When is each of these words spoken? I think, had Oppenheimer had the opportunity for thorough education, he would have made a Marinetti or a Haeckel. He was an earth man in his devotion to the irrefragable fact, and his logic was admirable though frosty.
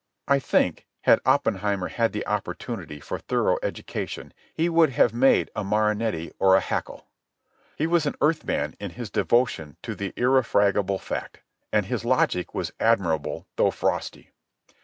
I 0.27 0.39
think, 0.39 0.87
had 1.01 1.19
Oppenheimer 1.27 1.89
had 1.89 2.11
the 2.11 2.25
opportunity 2.25 2.99
for 2.99 3.19
thorough 3.19 3.59
education, 3.61 4.33
he 4.51 4.67
would 4.67 4.89
have 4.89 5.13
made 5.13 5.51
a 5.55 5.63
Marinetti 5.63 6.31
or 6.39 6.55
a 6.55 6.59
Haeckel. 6.59 7.05
He 7.75 7.85
was 7.85 8.07
an 8.07 8.15
earth 8.19 8.43
man 8.43 8.73
in 8.79 8.89
his 8.89 9.11
devotion 9.11 9.77
to 9.83 9.93
the 9.93 10.11
irrefragable 10.17 10.97
fact, 10.97 11.41
and 11.71 11.85
his 11.85 12.03
logic 12.03 12.55
was 12.55 12.71
admirable 12.79 13.45
though 13.57 13.69
frosty. 13.69 14.31